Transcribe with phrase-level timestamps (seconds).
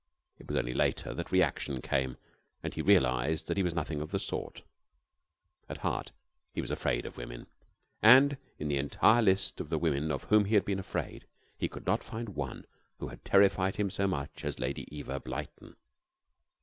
[0.39, 2.17] It was only later that the reaction came
[2.63, 4.63] and he realized that he was nothing of the sort.
[5.69, 6.11] At heart
[6.51, 7.45] he was afraid of women,
[8.01, 11.67] and in the entire list of the women of whom he had been afraid, he
[11.69, 12.65] could not find one
[12.97, 15.75] who had terrified him so much as Lady Eva Blyton.